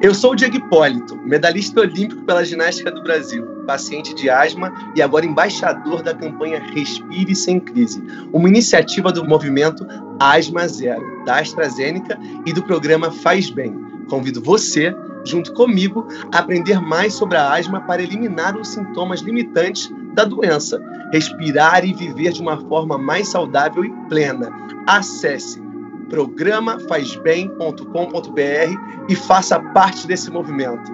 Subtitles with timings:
[0.00, 5.02] Eu sou o Diego Hipólito, medalhasta olímpico pela ginástica do Brasil, paciente de asma e
[5.02, 8.00] agora embaixador da campanha Respire Sem Crise,
[8.32, 9.84] uma iniciativa do movimento
[10.20, 12.16] Asma Zero, da AstraZeneca
[12.46, 13.76] e do programa Faz Bem.
[14.08, 14.94] Convido você,
[15.24, 20.80] junto comigo, a aprender mais sobre a asma para eliminar os sintomas limitantes da doença,
[21.12, 24.48] respirar e viver de uma forma mais saudável e plena.
[24.86, 25.67] Acesse
[26.08, 30.92] programafazbem.com.br e faça parte desse movimento.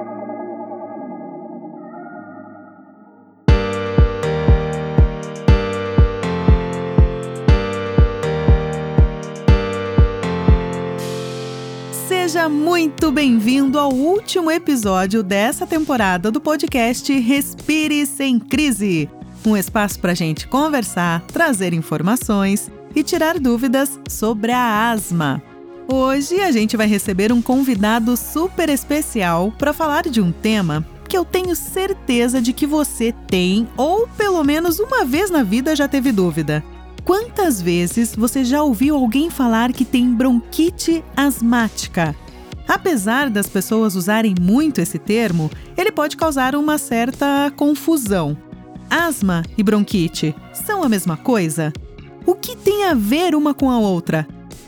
[12.09, 19.11] Seja muito bem-vindo ao último episódio dessa temporada do podcast Respire Sem Crise
[19.47, 25.43] um espaço para a gente conversar, trazer informações e tirar dúvidas sobre a asma.
[25.87, 31.17] Hoje a gente vai receber um convidado super especial para falar de um tema que
[31.17, 35.87] eu tenho certeza de que você tem ou pelo menos uma vez na vida já
[35.87, 36.65] teve dúvida.
[37.05, 42.17] Quantas vezes você já ouviu alguém falar que tem bronquite asmática?
[42.67, 48.37] Apesar das pessoas usarem muito esse termo, ele pode causar uma certa confusão.
[48.89, 51.73] Asma e bronquite são a mesma coisa?
[52.27, 54.27] O que tem a ver uma com a outra?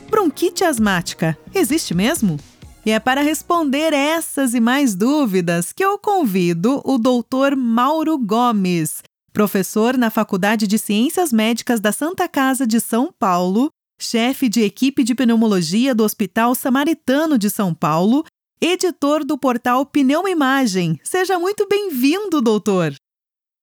[0.09, 2.39] Bronquite asmática existe mesmo?
[2.85, 9.03] E é para responder essas e mais dúvidas que eu convido o doutor Mauro Gomes,
[9.33, 15.03] professor na Faculdade de Ciências Médicas da Santa Casa de São Paulo, chefe de equipe
[15.03, 18.23] de pneumologia do Hospital Samaritano de São Paulo,
[18.61, 20.97] editor do portal Pneumo Imagem.
[21.03, 22.95] Seja muito bem-vindo, doutor!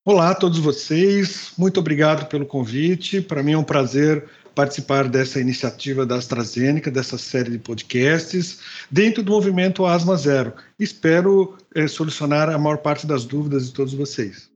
[0.07, 3.23] Olá a todos vocês, muito obrigado pelo convite.
[3.23, 8.59] Para mim é um prazer participar dessa iniciativa da AstraZeneca, dessa série de podcasts,
[8.91, 10.53] dentro do movimento Asma Zero.
[10.79, 14.51] Espero é, solucionar a maior parte das dúvidas de todos vocês.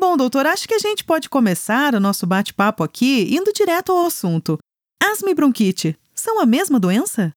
[0.00, 4.06] Bom, doutor, acho que a gente pode começar o nosso bate-papo aqui indo direto ao
[4.06, 4.56] assunto.
[5.02, 7.35] Asma e bronquite são a mesma doença?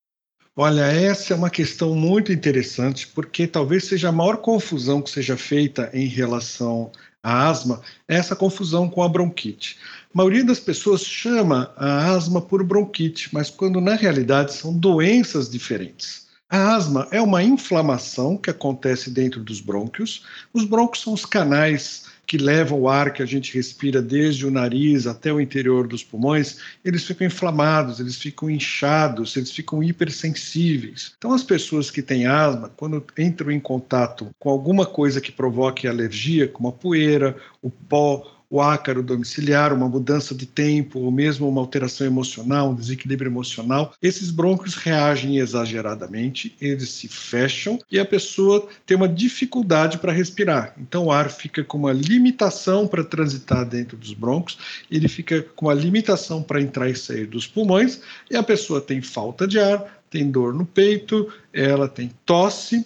[0.62, 5.38] Olha, essa é uma questão muito interessante, porque talvez seja a maior confusão que seja
[5.38, 6.92] feita em relação
[7.24, 9.78] à asma, é essa confusão com a bronquite.
[10.14, 15.50] A maioria das pessoas chama a asma por bronquite, mas quando na realidade são doenças
[15.50, 16.28] diferentes.
[16.50, 20.25] A asma é uma inflamação que acontece dentro dos brônquios.
[20.53, 24.51] Os brônquios são os canais que levam o ar que a gente respira desde o
[24.51, 31.16] nariz até o interior dos pulmões, eles ficam inflamados, eles ficam inchados, eles ficam hipersensíveis.
[31.18, 35.88] Então, as pessoas que têm asma, quando entram em contato com alguma coisa que provoque
[35.88, 41.48] alergia, como a poeira, o pó, o ácaro domiciliar, uma mudança de tempo, ou mesmo
[41.48, 48.06] uma alteração emocional, um desequilíbrio emocional, esses brônquios reagem exageradamente, eles se fecham e a
[48.06, 50.74] pessoa tem uma dificuldade para respirar.
[50.80, 54.58] Então o ar fica com uma limitação para transitar dentro dos brônquios,
[54.90, 59.02] ele fica com uma limitação para entrar e sair dos pulmões, e a pessoa tem
[59.02, 62.84] falta de ar, tem dor no peito, ela tem tosse,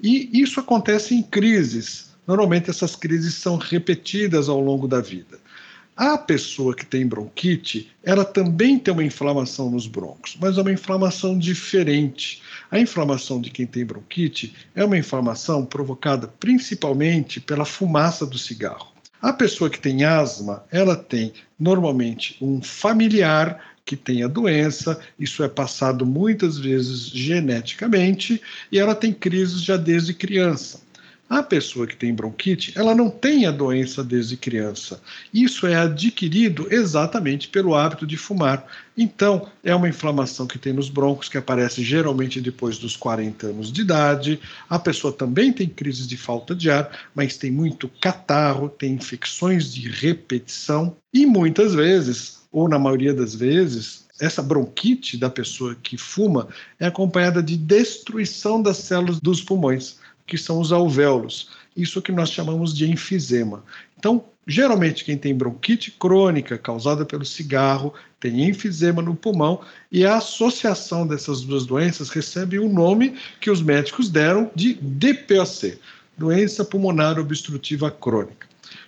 [0.00, 5.38] e isso acontece em crises Normalmente essas crises são repetidas ao longo da vida.
[5.96, 10.72] A pessoa que tem bronquite, ela também tem uma inflamação nos brônquios, mas é uma
[10.72, 12.40] inflamação diferente.
[12.70, 18.90] A inflamação de quem tem bronquite é uma inflamação provocada principalmente pela fumaça do cigarro.
[19.20, 25.44] A pessoa que tem asma, ela tem normalmente um familiar que tem a doença, isso
[25.44, 28.40] é passado muitas vezes geneticamente,
[28.70, 30.80] e ela tem crises já desde criança.
[31.32, 35.00] A pessoa que tem bronquite, ela não tem a doença desde criança.
[35.32, 38.66] Isso é adquirido exatamente pelo hábito de fumar.
[38.94, 43.72] Então, é uma inflamação que tem nos brônquios, que aparece geralmente depois dos 40 anos
[43.72, 44.38] de idade.
[44.68, 49.72] A pessoa também tem crises de falta de ar, mas tem muito catarro, tem infecções
[49.72, 55.96] de repetição e muitas vezes, ou na maioria das vezes, essa bronquite da pessoa que
[55.96, 56.48] fuma
[56.78, 61.50] é acompanhada de destruição das células dos pulmões que são os alvéolos.
[61.76, 63.64] Isso que nós chamamos de enfisema.
[63.98, 69.60] Então, geralmente quem tem bronquite crônica causada pelo cigarro tem enfisema no pulmão
[69.90, 75.78] e a associação dessas duas doenças recebe o nome que os médicos deram de DPOC,
[76.16, 78.46] doença pulmonar obstrutiva crônica.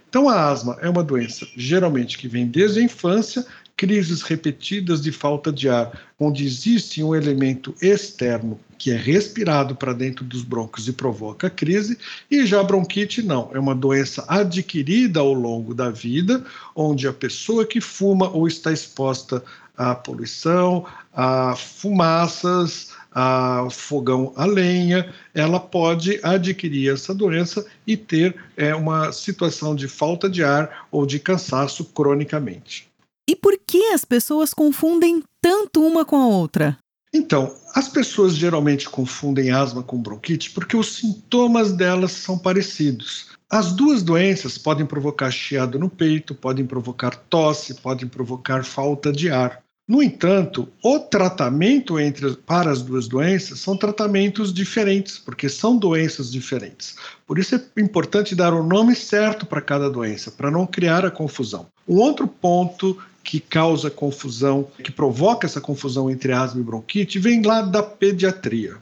[0.08, 3.44] Então, a asma é uma doença geralmente que vem desde a infância,
[3.76, 9.92] crises repetidas de falta de ar, onde existe um elemento externo que é respirado para
[9.92, 11.98] dentro dos brônquios e provoca crise,
[12.30, 16.44] e já a bronquite não, é uma doença adquirida ao longo da vida,
[16.74, 19.42] onde a pessoa que fuma ou está exposta
[19.76, 28.36] à poluição, a fumaças, a fogão a lenha, ela pode adquirir essa doença e ter
[28.56, 32.92] é, uma situação de falta de ar ou de cansaço cronicamente.
[33.28, 36.76] E por que as pessoas confundem tanto uma com a outra?
[37.12, 43.28] Então, as pessoas geralmente confundem asma com bronquite porque os sintomas delas são parecidos.
[43.48, 49.30] As duas doenças podem provocar chiado no peito, podem provocar tosse, podem provocar falta de
[49.30, 49.62] ar.
[49.86, 56.32] No entanto, o tratamento entre, para as duas doenças são tratamentos diferentes, porque são doenças
[56.32, 56.96] diferentes.
[57.26, 61.10] Por isso é importante dar o nome certo para cada doença, para não criar a
[61.10, 61.66] confusão.
[61.86, 67.42] Um outro ponto que causa confusão, que provoca essa confusão entre asma e bronquite, vem
[67.42, 68.76] lá da pediatria.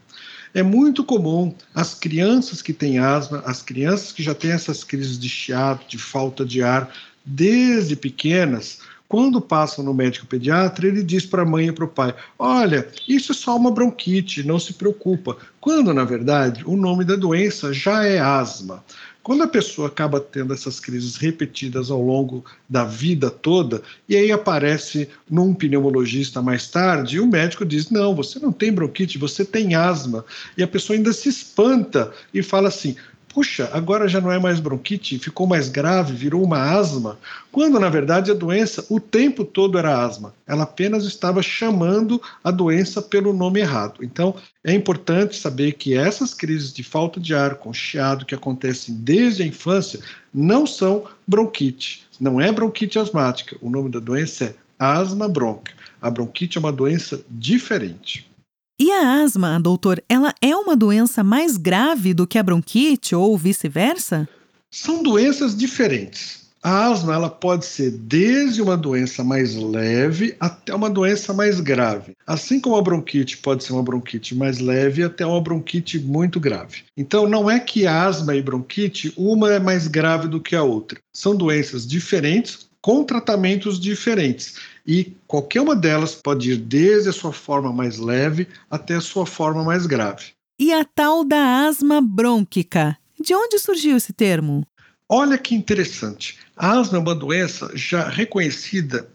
[0.53, 5.19] É muito comum as crianças que têm asma, as crianças que já têm essas crises
[5.19, 6.93] de chiado, de falta de ar,
[7.25, 8.81] desde pequenas,
[9.13, 12.89] quando passam no médico pediatra, ele diz para a mãe e para o pai: Olha,
[13.07, 15.37] isso é só uma bronquite, não se preocupa.
[15.61, 18.83] Quando, na verdade, o nome da doença já é asma.
[19.23, 24.33] Quando a pessoa acaba tendo essas crises repetidas ao longo da vida toda, e aí
[24.33, 29.45] aparece num pneumologista mais tarde, e o médico diz: Não, você não tem bronquite, você
[29.45, 30.25] tem asma.
[30.57, 32.97] E a pessoa ainda se espanta e fala assim:
[33.33, 37.19] puxa, agora já não é mais bronquite, ficou mais grave, virou uma asma,
[37.51, 40.35] quando na verdade a doença o tempo todo era asma.
[40.47, 44.03] Ela apenas estava chamando a doença pelo nome errado.
[44.03, 48.95] Então é importante saber que essas crises de falta de ar com chiado que acontecem
[48.95, 50.01] desde a infância
[50.33, 53.57] não são bronquite, não é bronquite asmática.
[53.61, 55.73] O nome da doença é asma bronca.
[56.01, 58.32] A bronquite é uma doença diferente.
[58.79, 63.37] E a asma, doutor, ela é uma doença mais grave do que a bronquite ou
[63.37, 64.29] vice-versa?
[64.71, 66.43] São doenças diferentes.
[66.65, 72.13] A asma ela pode ser desde uma doença mais leve até uma doença mais grave.
[72.25, 76.85] Assim como a bronquite pode ser uma bronquite mais leve até uma bronquite muito grave.
[76.97, 81.01] Então não é que asma e bronquite uma é mais grave do que a outra.
[81.13, 84.55] São doenças diferentes com tratamentos diferentes
[84.87, 89.27] e qualquer uma delas pode ir desde a sua forma mais leve até a sua
[89.27, 90.33] forma mais grave.
[90.59, 92.97] E a tal da asma brônquica?
[93.21, 94.67] De onde surgiu esse termo?
[95.09, 96.39] Olha que interessante.
[96.57, 99.09] A asma é uma doença já reconhecida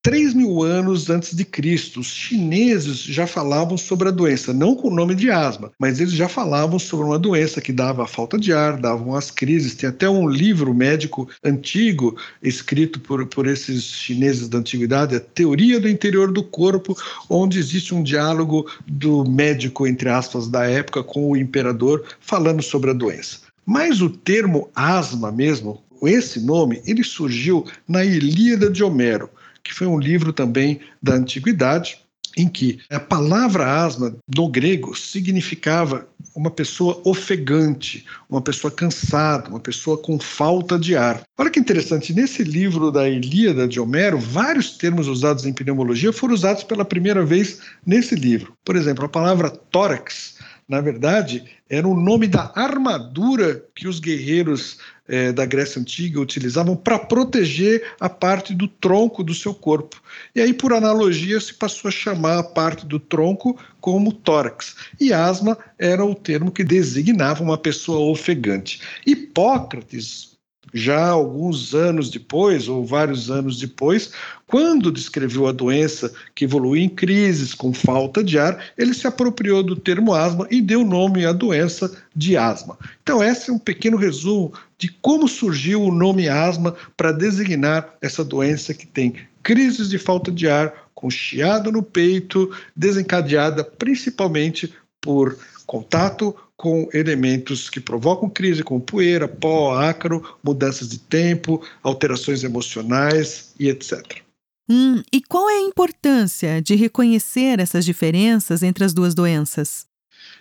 [0.00, 4.88] 3 mil anos antes de Cristo, os chineses já falavam sobre a doença, não com
[4.88, 8.52] o nome de asma, mas eles já falavam sobre uma doença que dava falta de
[8.52, 9.74] ar, davam as crises.
[9.74, 15.80] Tem até um livro médico antigo escrito por, por esses chineses da antiguidade, a Teoria
[15.80, 16.96] do Interior do Corpo,
[17.28, 22.90] onde existe um diálogo do médico, entre aspas, da época com o imperador falando sobre
[22.90, 23.40] a doença.
[23.66, 29.28] Mas o termo asma mesmo, esse nome, ele surgiu na Ilíada de Homero
[29.68, 31.98] que foi um livro também da antiguidade,
[32.36, 39.60] em que a palavra asma no grego significava uma pessoa ofegante, uma pessoa cansada, uma
[39.60, 41.22] pessoa com falta de ar.
[41.36, 46.34] Olha que interessante, nesse livro da Ilíada de Homero, vários termos usados em pneumologia foram
[46.34, 48.54] usados pela primeira vez nesse livro.
[48.64, 50.36] Por exemplo, a palavra tórax,
[50.68, 54.78] na verdade, era o nome da armadura que os guerreiros
[55.08, 60.00] é, da Grécia Antiga utilizavam para proteger a parte do tronco do seu corpo.
[60.34, 64.76] E aí, por analogia, se passou a chamar a parte do tronco como tórax.
[65.00, 68.82] E asma era o termo que designava uma pessoa ofegante.
[69.06, 70.27] Hipócrates,
[70.72, 74.12] já alguns anos depois, ou vários anos depois,
[74.46, 79.62] quando descreveu a doença que evolui em crises com falta de ar, ele se apropriou
[79.62, 82.78] do termo asma e deu nome à doença de asma.
[83.02, 88.24] Então, esse é um pequeno resumo de como surgiu o nome asma para designar essa
[88.24, 95.38] doença que tem crises de falta de ar, com chiado no peito, desencadeada principalmente por
[95.68, 103.52] contato com elementos que provocam crise, como poeira, pó, ácaro, mudanças de tempo, alterações emocionais
[103.60, 104.22] e etc.
[104.68, 109.86] Hum, e qual é a importância de reconhecer essas diferenças entre as duas doenças?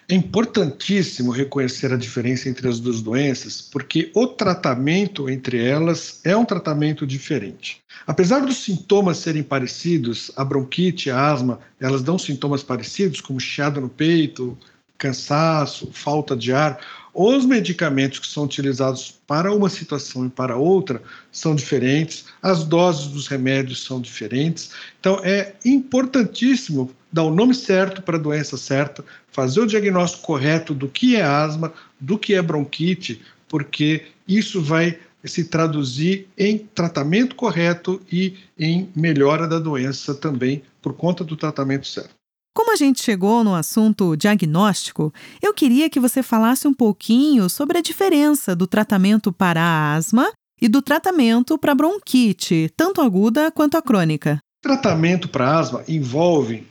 [0.09, 6.35] É importantíssimo reconhecer a diferença entre as duas doenças, porque o tratamento entre elas é
[6.35, 7.79] um tratamento diferente.
[8.05, 13.81] Apesar dos sintomas serem parecidos, a bronquite, a asma, elas dão sintomas parecidos, como chiado
[13.81, 14.57] no peito,
[14.97, 16.79] cansaço, falta de ar,
[17.13, 21.01] os medicamentos que são utilizados para uma situação e para outra
[21.31, 24.71] são diferentes, as doses dos remédios são diferentes.
[24.99, 30.75] Então, é importantíssimo dar o nome certo para a doença certa, fazer o diagnóstico correto
[30.75, 37.35] do que é asma, do que é bronquite, porque isso vai se traduzir em tratamento
[37.35, 42.16] correto e em melhora da doença também por conta do tratamento certo.
[42.57, 47.77] Como a gente chegou no assunto diagnóstico, eu queria que você falasse um pouquinho sobre
[47.77, 53.77] a diferença do tratamento para a asma e do tratamento para bronquite, tanto aguda quanto
[53.77, 54.39] a crônica.
[54.59, 56.65] Tratamento para asma envolve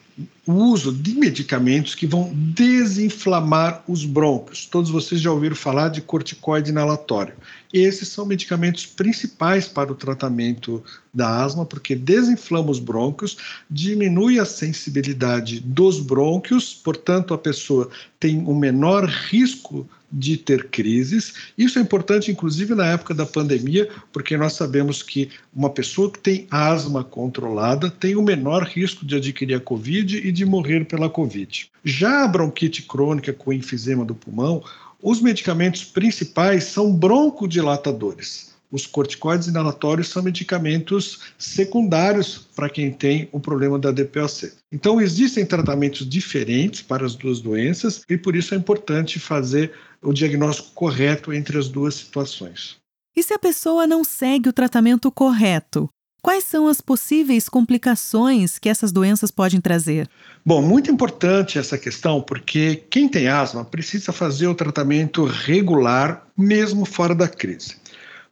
[0.45, 4.67] o uso de medicamentos que vão desinflamar os brônquios.
[4.67, 7.35] Todos vocês já ouviram falar de corticoide inalatório.
[7.77, 13.37] Esses são medicamentos principais para o tratamento da asma, porque desinflama os brônquios,
[13.71, 21.35] diminui a sensibilidade dos brônquios, portanto, a pessoa tem um menor risco de ter crises.
[21.59, 26.19] Isso é importante, inclusive, na época da pandemia, porque nós sabemos que uma pessoa que
[26.19, 31.11] tem asma controlada tem o menor risco de adquirir a Covid e de morrer pela
[31.11, 31.71] Covid.
[31.85, 34.63] Já a bronquite crônica com enfisema do pulmão,
[35.03, 38.55] os medicamentos principais são broncodilatadores.
[38.71, 44.53] Os corticoides inalatórios são medicamentos secundários para quem tem o problema da DPOC.
[44.73, 49.73] Então, existem tratamentos diferentes para as duas doenças e por isso é importante fazer
[50.03, 52.77] o diagnóstico correto entre as duas situações.
[53.17, 55.89] E se a pessoa não segue o tratamento correto?
[56.27, 60.11] Quais são as possíveis complicações que essas doenças podem trazer?
[60.45, 66.85] Bom, muito importante essa questão, porque quem tem asma precisa fazer o tratamento regular, mesmo
[66.85, 67.77] fora da crise.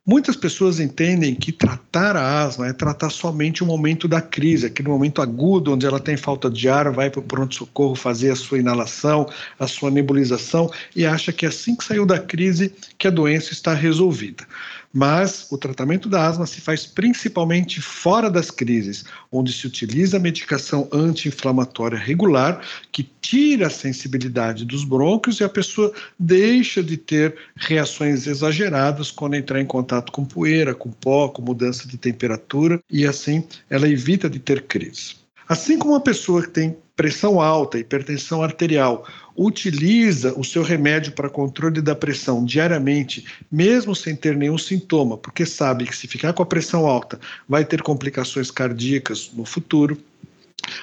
[0.05, 4.89] Muitas pessoas entendem que tratar a asma é tratar somente o momento da crise, aquele
[4.89, 8.59] momento agudo onde ela tem falta de ar, vai para o pronto-socorro fazer a sua
[8.59, 13.53] inalação, a sua nebulização e acha que assim que saiu da crise que a doença
[13.53, 14.45] está resolvida.
[14.97, 20.89] Mas o tratamento da asma se faz principalmente fora das crises, onde se utiliza medicação
[20.93, 28.29] anti-inflamatória regular, que tira a sensibilidade dos brônquios e a pessoa deixa de ter reações
[28.29, 33.43] exageradas quando entrar em contato com poeira, com pó, com mudança de temperatura, e assim
[33.69, 35.17] ela evita de ter crise.
[35.49, 41.29] Assim como uma pessoa que tem pressão alta, hipertensão arterial, utiliza o seu remédio para
[41.29, 46.43] controle da pressão diariamente, mesmo sem ter nenhum sintoma, porque sabe que se ficar com
[46.43, 49.99] a pressão alta vai ter complicações cardíacas no futuro.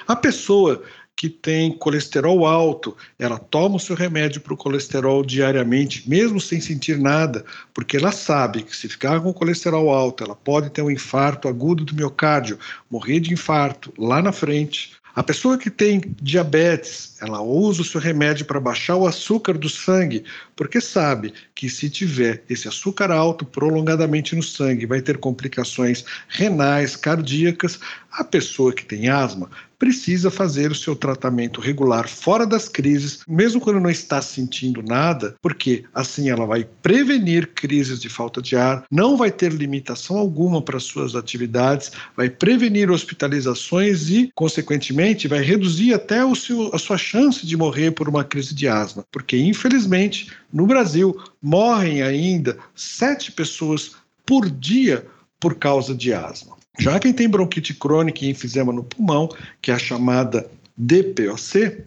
[0.06, 0.82] A pessoa
[1.16, 6.60] que tem colesterol alto, ela toma o seu remédio para o colesterol diariamente, mesmo sem
[6.60, 10.90] sentir nada, porque ela sabe que se ficar com colesterol alto, ela pode ter um
[10.90, 12.58] infarto agudo do miocárdio,
[12.90, 14.92] morrer de infarto lá na frente.
[15.14, 19.68] A pessoa que tem diabetes, ela usa o seu remédio para baixar o açúcar do
[19.68, 20.24] sangue,
[20.56, 26.96] porque sabe que se tiver esse açúcar alto prolongadamente no sangue, vai ter complicações renais,
[26.96, 27.78] cardíacas.
[28.10, 29.50] A pessoa que tem asma
[29.82, 35.34] precisa fazer o seu tratamento regular fora das crises, mesmo quando não está sentindo nada,
[35.42, 40.62] porque assim ela vai prevenir crises de falta de ar, não vai ter limitação alguma
[40.62, 47.44] para suas atividades, vai prevenir hospitalizações e, consequentemente, vai reduzir até seu, a sua chance
[47.44, 53.96] de morrer por uma crise de asma, porque infelizmente no Brasil morrem ainda sete pessoas
[54.24, 55.04] por dia
[55.40, 56.61] por causa de asma.
[56.78, 59.28] Já quem tem bronquite crônica e enfisema no pulmão,
[59.60, 61.84] que é a chamada DPOC,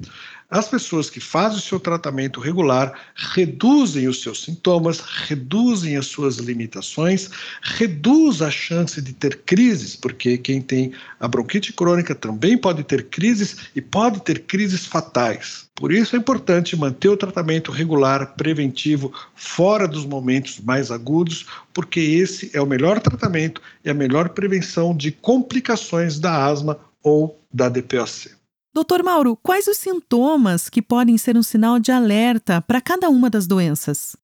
[0.50, 6.38] as pessoas que fazem o seu tratamento regular reduzem os seus sintomas, reduzem as suas
[6.38, 7.30] limitações,
[7.62, 13.10] reduz a chance de ter crises, porque quem tem a bronquite crônica também pode ter
[13.10, 15.66] crises e pode ter crises fatais.
[15.76, 22.00] Por isso é importante manter o tratamento regular, preventivo, fora dos momentos mais agudos, porque
[22.00, 27.68] esse é o melhor tratamento e a melhor prevenção de complicações da asma ou da
[27.68, 28.35] DPOC.
[28.76, 33.30] Doutor Mauro, quais os sintomas que podem ser um sinal de alerta para cada uma
[33.30, 34.18] das doenças?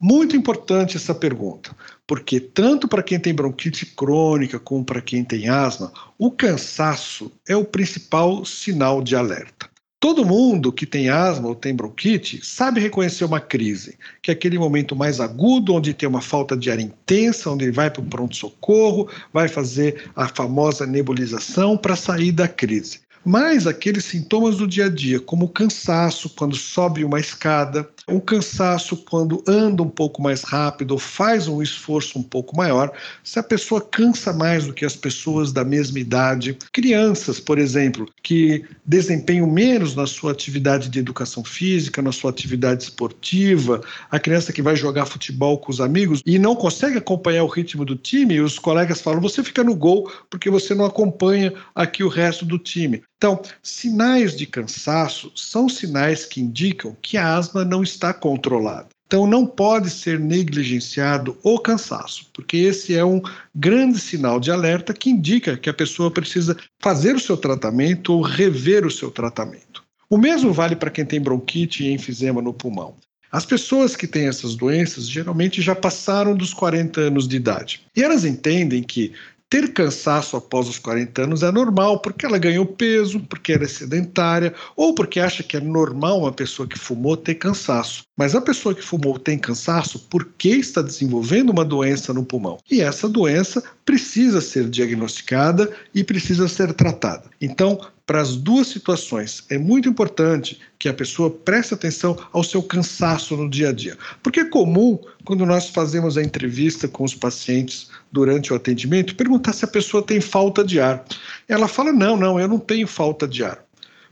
[0.00, 5.50] Muito importante essa pergunta, porque tanto para quem tem bronquite crônica como para quem tem
[5.50, 9.68] asma, o cansaço é o principal sinal de alerta.
[10.00, 14.58] Todo mundo que tem asma ou tem bronquite sabe reconhecer uma crise, que é aquele
[14.58, 18.06] momento mais agudo, onde tem uma falta de ar intensa, onde ele vai para o
[18.06, 23.00] pronto-socorro, vai fazer a famosa nebulização para sair da crise.
[23.24, 28.96] Mas aqueles sintomas do dia a dia, como cansaço quando sobe uma escada, um cansaço
[28.96, 32.90] quando anda um pouco mais rápido ou faz um esforço um pouco maior,
[33.22, 38.08] se a pessoa cansa mais do que as pessoas da mesma idade, crianças, por exemplo,
[38.22, 44.52] que desempenham menos na sua atividade de educação física, na sua atividade esportiva, a criança
[44.52, 48.40] que vai jogar futebol com os amigos e não consegue acompanhar o ritmo do time,
[48.40, 52.58] os colegas falam: você fica no gol porque você não acompanha aqui o resto do
[52.58, 53.02] time.
[53.18, 58.88] Então, sinais de cansaço são sinais que indicam que a asma não está controlada.
[59.08, 63.20] Então, não pode ser negligenciado o cansaço, porque esse é um
[63.52, 68.22] grande sinal de alerta que indica que a pessoa precisa fazer o seu tratamento ou
[68.22, 69.82] rever o seu tratamento.
[70.08, 72.94] O mesmo vale para quem tem bronquite e enfisema no pulmão.
[73.32, 77.82] As pessoas que têm essas doenças geralmente já passaram dos 40 anos de idade.
[77.96, 79.12] E elas entendem que
[79.50, 83.68] ter cansaço após os 40 anos é normal, porque ela ganhou peso, porque ela é
[83.68, 88.04] sedentária, ou porque acha que é normal uma pessoa que fumou ter cansaço.
[88.16, 92.58] Mas a pessoa que fumou tem cansaço porque está desenvolvendo uma doença no pulmão.
[92.70, 97.24] E essa doença precisa ser diagnosticada e precisa ser tratada.
[97.40, 102.62] Então, para as duas situações, é muito importante que a pessoa preste atenção ao seu
[102.62, 103.98] cansaço no dia a dia.
[104.22, 109.52] Porque é comum, quando nós fazemos a entrevista com os pacientes durante o atendimento, perguntar
[109.52, 111.04] se a pessoa tem falta de ar.
[111.46, 113.62] Ela fala: não, não, eu não tenho falta de ar.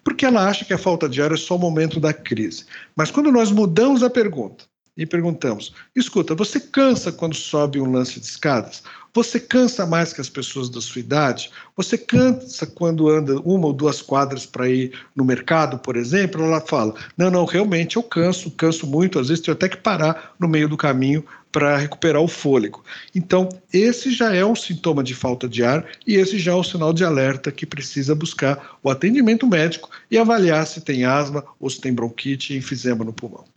[0.04, 2.66] Porque ela acha que a falta de ar é só o momento da crise.
[2.94, 8.20] Mas quando nós mudamos a pergunta e perguntamos: escuta, você cansa quando sobe um lance
[8.20, 8.82] de escadas?
[9.16, 11.50] Você cansa mais que as pessoas da sua idade?
[11.74, 16.44] Você cansa quando anda uma ou duas quadras para ir no mercado, por exemplo?
[16.44, 20.34] Ela fala: Não, não, realmente eu canso, canso muito, às vezes tenho até que parar
[20.38, 22.84] no meio do caminho para recuperar o fôlego.
[23.14, 26.62] Então, esse já é um sintoma de falta de ar e esse já é um
[26.62, 31.70] sinal de alerta que precisa buscar o atendimento médico e avaliar se tem asma ou
[31.70, 33.55] se tem bronquite e enfisema no pulmão.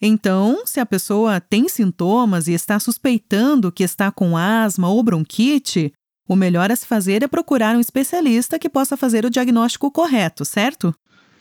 [0.00, 5.92] Então, se a pessoa tem sintomas e está suspeitando que está com asma ou bronquite,
[6.28, 10.44] o melhor a se fazer é procurar um especialista que possa fazer o diagnóstico correto,
[10.44, 10.94] certo?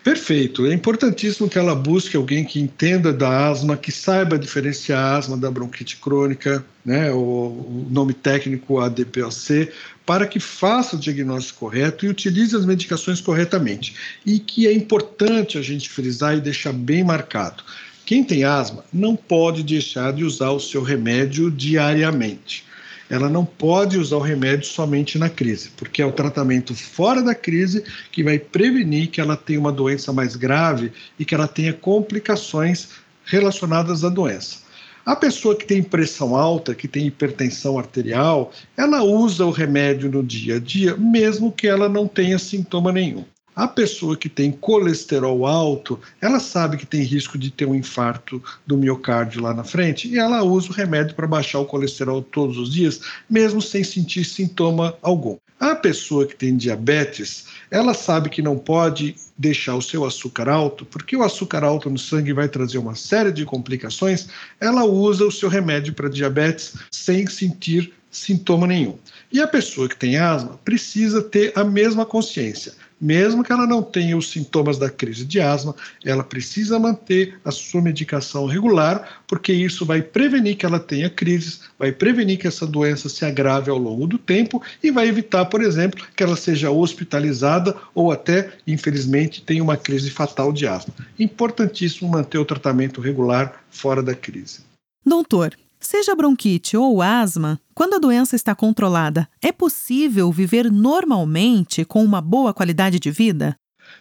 [0.08, 0.66] Perfeito.
[0.66, 5.36] É importantíssimo que ela busque alguém que entenda da asma, que saiba diferenciar a asma
[5.36, 9.70] da bronquite crônica, né, o, nome técnico ADPOC,
[10.06, 13.94] para que faça o diagnóstico correto e utilize as medicações corretamente.
[14.26, 17.62] E que é importante a gente frisar e deixar bem marcado.
[18.08, 22.64] Quem tem asma não pode deixar de usar o seu remédio diariamente.
[23.10, 27.36] Ela não pode usar o remédio somente na crise, porque é o tratamento fora da
[27.36, 31.74] crise que vai prevenir que ela tenha uma doença mais grave e que ela tenha
[31.74, 32.91] complicações
[33.26, 34.60] relacionadas à doença.
[35.06, 40.24] A pessoa que tem pressão alta, que tem hipertensão arterial, ela usa o remédio no
[40.24, 43.26] dia a dia, mesmo que ela não tenha sintoma nenhum.
[43.58, 48.39] A pessoa que tem colesterol alto, ela sabe que tem risco de ter um infarto
[48.67, 52.56] do miocárdio lá na frente e ela usa o remédio para baixar o colesterol todos
[52.60, 55.38] os dias, mesmo sem sentir sintoma algum.
[55.60, 60.86] A pessoa que tem diabetes, ela sabe que não pode deixar o seu açúcar alto,
[60.86, 64.28] porque o açúcar alto no sangue vai trazer uma série de complicações,
[64.62, 69.00] ela usa o seu remédio para diabetes sem sentir sintoma nenhum.
[69.32, 73.81] E a pessoa que tem asma precisa ter a mesma consciência mesmo que ela não
[73.81, 79.53] tenha os sintomas da crise de asma, ela precisa manter a sua medicação regular, porque
[79.53, 83.77] isso vai prevenir que ela tenha crises, vai prevenir que essa doença se agrave ao
[83.77, 89.41] longo do tempo e vai evitar, por exemplo, que ela seja hospitalizada ou até, infelizmente,
[89.41, 90.93] tenha uma crise fatal de asma.
[91.19, 94.62] Importantíssimo manter o tratamento regular fora da crise.
[95.05, 95.55] Doutor,
[95.89, 102.19] Seja bronquite ou asma, quando a doença está controlada, é possível viver normalmente com uma
[102.19, 103.56] boa qualidade de vida?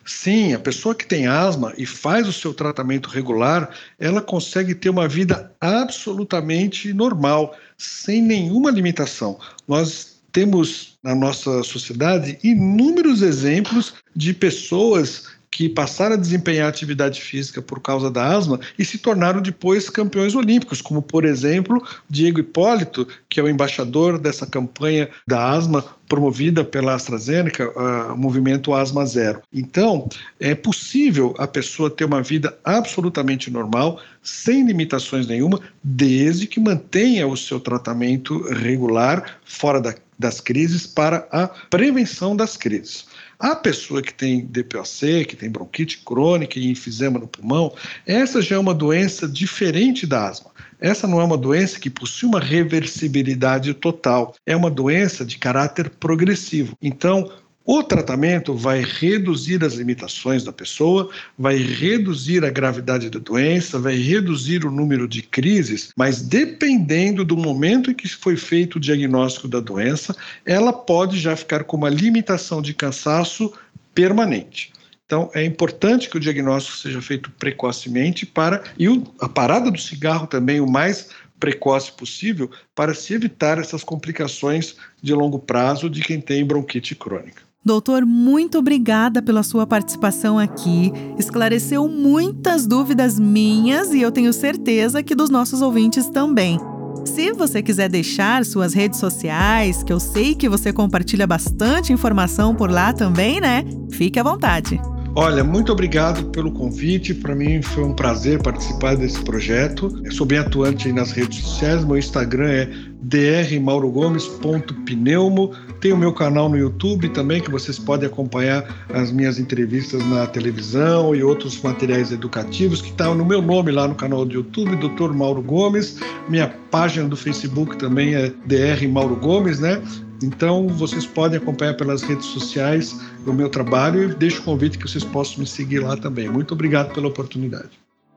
[0.05, 3.71] Sim, a pessoa que tem asma e faz o seu tratamento regular,
[4.01, 9.39] ela consegue ter uma vida absolutamente normal, sem nenhuma limitação.
[9.69, 17.63] Nós temos na nossa sociedade inúmeros exemplos de pessoas que passaram a desempenhar atividade física
[17.63, 23.09] por causa da asma e se tornaram depois campeões olímpicos, como por exemplo Diego Hipólito,
[23.27, 29.07] que é o embaixador dessa campanha da asma promovida pela AstraZeneca, uh, o movimento Asma
[29.07, 29.41] Zero.
[29.51, 30.07] Então,
[30.39, 37.27] é possível a pessoa ter uma vida absolutamente normal, sem limitações nenhuma, desde que mantenha
[37.27, 43.07] o seu tratamento regular fora da, das crises para a prevenção das crises.
[43.39, 47.75] A pessoa que tem DPOC, que tem bronquite crônica e enfisema no pulmão,
[48.07, 50.51] essa já é uma doença diferente da asma.
[50.81, 55.91] Essa não é uma doença que possui uma reversibilidade total, é uma doença de caráter
[55.91, 56.77] progressivo.
[56.81, 57.31] Então,
[57.69, 63.97] O tratamento vai reduzir as limitações da pessoa, vai reduzir a gravidade da doença, vai
[63.97, 69.49] reduzir o número de crises, mas dependendo do momento em que foi feito o diagnóstico
[69.49, 73.53] da doença, ela pode já ficar com uma limitação de cansaço
[73.93, 74.73] permanente.
[75.05, 79.81] Então, é importante que o diagnóstico seja feito precocemente para e o, a parada do
[79.81, 81.09] cigarro também o mais
[81.41, 87.46] precoce possível para se evitar essas complicações de longo prazo de quem tem bronquite crônica.
[87.67, 90.93] Doutor, muito obrigada pela sua participação aqui.
[91.19, 96.61] Esclareceu muitas dúvidas minhas e eu tenho certeza que dos nossos ouvintes também.
[97.05, 102.55] Se você quiser deixar suas redes sociais, que eu sei que você compartilha bastante informação
[102.55, 103.65] por lá também, né?
[103.91, 104.81] Fique à vontade.
[105.19, 107.15] Olha, muito obrigado pelo convite.
[107.15, 109.91] Para mim foi um prazer participar desse projeto.
[110.05, 111.87] Eu sou bem atuante nas redes sociais.
[111.87, 112.69] Meu Instagram é
[113.01, 115.53] drmaurogomes.pneumo.
[115.87, 120.27] Tem o meu canal no YouTube também, que vocês podem acompanhar as minhas entrevistas na
[120.27, 124.35] televisão e outros materiais educativos, que estão tá no meu nome lá no canal do
[124.35, 125.13] YouTube, Dr.
[125.13, 126.01] Mauro Gomes.
[126.29, 129.81] Minha página do Facebook também é DR Mauro Gomes, né?
[130.25, 134.91] Então vocês podem acompanhar pelas redes sociais o meu trabalho e deixo o convite que
[134.91, 136.29] vocês possam me seguir lá também.
[136.29, 137.71] Muito obrigado pela oportunidade.